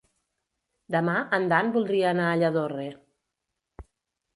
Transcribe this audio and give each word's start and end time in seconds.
Demà 0.95 1.19
en 1.39 1.47
Dan 1.53 1.71
voldria 1.77 2.09
anar 2.15 2.27
a 2.33 2.41
Lladorre. 2.43 2.91